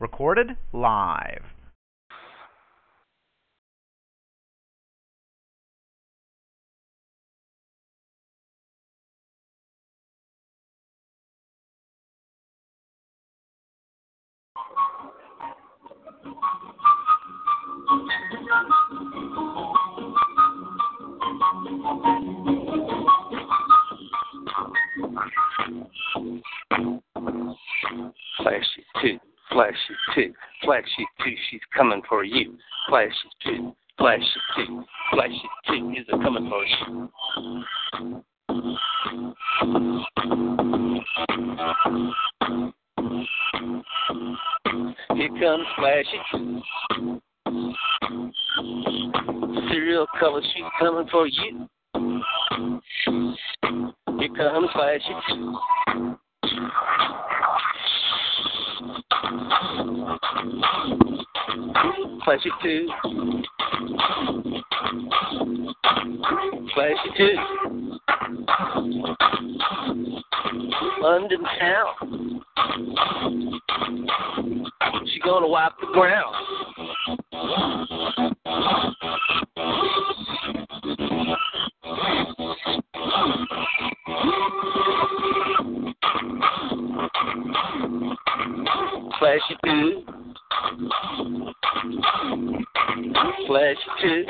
Recorded 0.00 0.56
live. 0.72 1.44
Two, 30.80 30.86
flashy 30.96 31.06
two, 31.24 31.36
she's 31.50 31.60
coming 31.76 32.02
for 32.08 32.24
you. 32.24 32.56
Flashy 32.88 33.12
two, 33.44 33.74
flashy 33.98 34.24
two, 34.56 34.84
flashy 35.12 35.48
two, 35.68 35.92
is 35.96 36.06
a 36.12 36.18
coming 36.18 36.48
for 36.48 36.64
you. 36.64 37.10
Here 45.14 45.28
comes 45.40 45.66
Flashy. 45.78 46.20
Serial 49.70 50.06
color, 50.18 50.42
she's 50.54 50.64
coming 50.78 51.06
for 51.10 51.26
you. 51.26 51.68
Here 54.18 54.34
comes 54.36 54.68
Flashy. 54.72 55.14
Flashy 62.24 62.50
two. 62.62 62.88
Flashy 66.74 67.10
two. 67.16 67.34
London 71.00 71.40
town. 71.58 72.42
She 75.06 75.20
gonna 75.20 75.48
wipe 75.48 75.72
the 75.80 75.86
ground. 75.92 76.34
Flashy 93.46 93.78
two. 94.00 94.24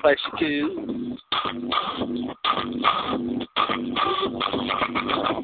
Flashy 0.00 0.30
two. 0.38 1.16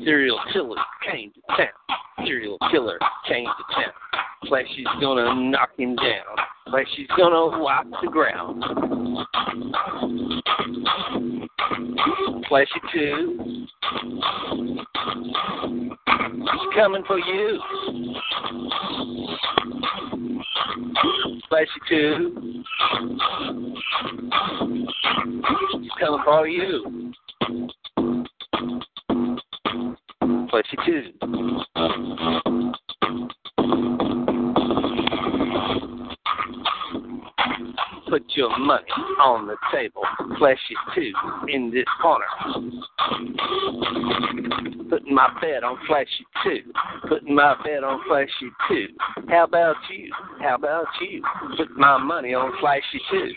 Serial 0.05 0.39
killer 0.53 0.77
came 1.11 1.33
to 1.33 1.41
town. 1.57 1.69
Serial 2.25 2.59
killer 2.71 2.99
came 3.29 3.45
to 3.45 3.75
town. 3.75 3.93
Flashy's 4.49 4.87
gonna 5.01 5.35
knock 5.51 5.71
him 5.79 5.97
down. 5.97 6.37
Flashy's 6.69 7.09
gonna 7.17 7.59
wipe 7.59 7.87
the 8.03 8.09
ground. 8.09 8.65
Flashy 12.49 12.81
two. 12.93 13.67
He's 16.41 16.75
coming 16.75 17.03
for 17.07 17.19
you. 17.19 17.61
Flashy 21.49 21.69
two. 21.89 22.63
He's 25.81 25.91
coming 26.01 26.23
for 26.25 26.49
you. 26.49 27.13
Flashy 30.51 30.77
two. 30.87 31.61
Put 38.11 38.25
your 38.35 38.59
money 38.59 38.91
on 39.21 39.47
the 39.47 39.57
table. 39.73 40.03
Flashy 40.37 40.75
two 40.97 41.13
in 41.47 41.71
this 41.71 41.85
corner. 42.03 42.25
Putting 44.91 45.15
my 45.15 45.29
bet 45.41 45.63
on 45.63 45.79
Flashy 45.87 46.27
two. 46.43 46.73
Putting 47.09 47.37
my 47.37 47.55
bet 47.63 47.85
on 47.85 48.01
Flashy 48.09 48.51
two. 48.69 48.89
How 49.29 49.45
about 49.45 49.77
you? 49.89 50.11
How 50.41 50.57
about 50.57 50.87
you? 51.01 51.23
Put 51.57 51.71
my 51.77 51.99
money 51.99 52.35
on 52.35 52.53
Flashy 52.61 53.01
two. 53.13 53.33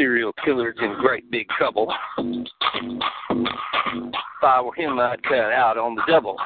Serial 0.00 0.32
killer's 0.42 0.76
in 0.80 0.94
great 0.94 1.30
big 1.30 1.46
trouble. 1.50 1.92
If 2.18 2.24
I 4.42 4.62
were 4.62 4.74
him, 4.74 4.98
I'd 4.98 5.22
cut 5.22 5.52
out 5.52 5.76
on 5.76 5.94
the 5.94 6.02
double. 6.08 6.38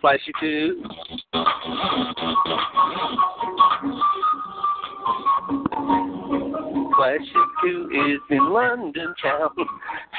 Flashy 0.00 0.32
Flashy 7.02 7.32
two 7.60 7.90
is 7.90 8.20
in 8.30 8.52
London 8.52 9.12
town. 9.20 9.50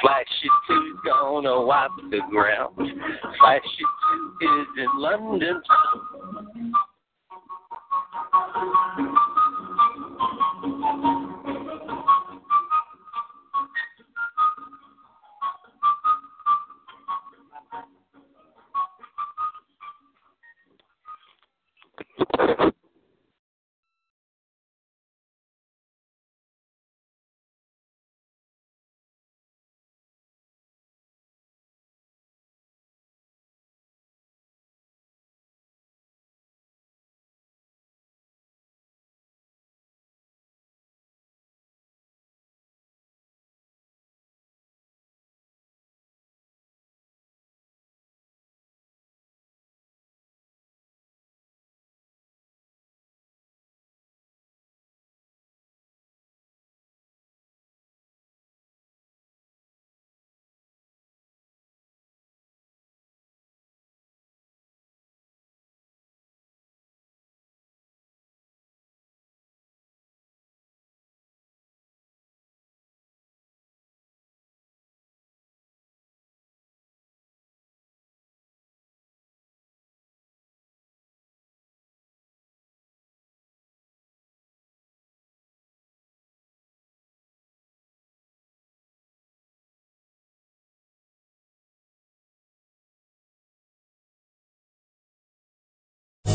Flashy 0.01 0.49
two's 0.67 0.99
gonna 1.05 1.61
wipe 1.61 1.89
the 2.11 2.19
ground. 2.29 2.75
Flashy 2.75 3.85
two 4.11 4.35
is 4.41 4.67
in 4.79 4.99
London 4.99 5.61
town. 5.63 6.73